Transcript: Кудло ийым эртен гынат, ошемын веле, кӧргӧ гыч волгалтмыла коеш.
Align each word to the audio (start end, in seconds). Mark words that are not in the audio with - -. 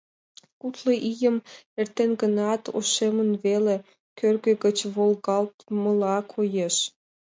Кудло 0.59 0.93
ийым 1.11 1.37
эртен 1.79 2.11
гынат, 2.21 2.63
ошемын 2.77 3.29
веле, 3.43 3.75
кӧргӧ 4.19 4.51
гыч 4.63 4.77
волгалтмыла 4.95 6.17
коеш. 6.33 6.75